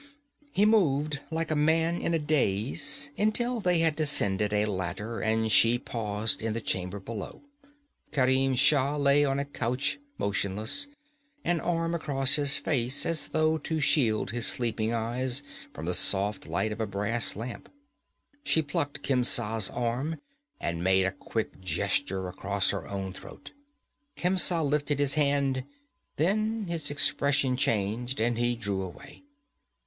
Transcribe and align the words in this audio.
He 0.51 0.65
moved 0.65 1.19
like 1.29 1.51
a 1.51 1.55
man 1.55 2.01
in 2.01 2.15
a 2.15 2.17
daze, 2.17 3.11
until 3.19 3.59
they 3.59 3.77
had 3.81 3.95
descended 3.95 4.51
a 4.51 4.65
ladder 4.65 5.19
and 5.21 5.51
she 5.51 5.77
paused 5.77 6.41
in 6.41 6.53
the 6.53 6.59
chamber 6.59 6.99
below. 6.99 7.43
Kerim 8.11 8.55
Shah 8.55 8.95
lay 8.97 9.23
on 9.23 9.37
a 9.37 9.45
couch 9.45 9.99
motionless, 10.17 10.87
an 11.45 11.59
arm 11.59 11.93
across 11.93 12.33
his 12.33 12.57
face 12.57 13.05
as 13.05 13.27
though 13.27 13.59
to 13.59 13.79
shield 13.79 14.31
his 14.31 14.47
sleeping 14.47 14.91
eyes 14.91 15.43
from 15.71 15.85
the 15.85 15.93
soft 15.93 16.47
light 16.47 16.71
of 16.71 16.81
a 16.81 16.87
brass 16.87 17.35
lamp. 17.35 17.69
She 18.43 18.63
plucked 18.63 19.03
Khemsa's 19.03 19.69
arm 19.69 20.19
and 20.59 20.83
made 20.83 21.05
a 21.05 21.11
quick 21.11 21.61
gesture 21.61 22.27
across 22.27 22.71
her 22.71 22.87
own 22.87 23.13
throat. 23.13 23.51
Khemsa 24.17 24.63
lifted 24.67 24.97
his 24.97 25.13
hand; 25.13 25.63
then 26.15 26.65
his 26.65 26.89
expression 26.89 27.55
changed 27.55 28.19
and 28.19 28.39
he 28.39 28.55
drew 28.55 28.81
away. 28.81 29.21